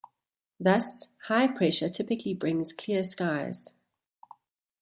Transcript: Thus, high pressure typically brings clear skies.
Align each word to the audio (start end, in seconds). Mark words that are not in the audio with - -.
Thus, 0.59 1.13
high 1.27 1.45
pressure 1.45 1.87
typically 1.87 2.33
brings 2.33 2.73
clear 2.73 3.03
skies. 3.03 3.75